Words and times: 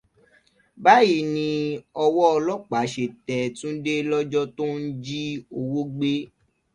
Báyìí 0.83 1.19
nì 1.33 1.47
ọwọ́ 2.03 2.25
ọlọ́pàá 2.35 2.85
ṣé 2.93 3.05
tẹ 3.25 3.37
Túndé 3.57 3.93
lọ́jọ́ 4.09 4.43
tó 4.57 4.65
ń 4.81 4.83
jí 5.03 5.21
owó 5.57 5.79
gbé 5.95 6.11